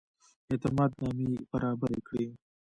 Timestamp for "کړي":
2.07-2.27